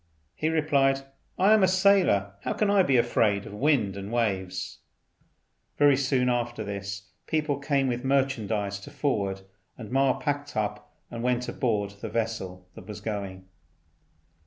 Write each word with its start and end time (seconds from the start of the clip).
He 0.33 0.49
replied, 0.49 1.01
"I 1.37 1.53
am 1.53 1.61
a 1.61 1.67
sailor: 1.67 2.33
how 2.41 2.53
can 2.53 2.71
I 2.71 2.81
be 2.81 2.97
afraid 2.97 3.45
of 3.45 3.53
wind 3.53 3.95
and 3.95 4.11
waves?" 4.11 4.79
Very 5.77 5.95
soon 5.95 6.27
after 6.27 6.63
this 6.63 7.11
people 7.27 7.59
came 7.59 7.87
with 7.87 8.03
merchandise 8.03 8.79
to 8.79 8.89
forward, 8.89 9.41
and 9.77 9.89
so 9.89 9.93
Ma 9.93 10.17
packed 10.17 10.57
up 10.57 10.91
and 11.11 11.21
went 11.21 11.47
on 11.47 11.59
board 11.59 11.91
the 12.01 12.09
vessel 12.09 12.67
that 12.73 12.87
was 12.87 12.99
going. 12.99 13.45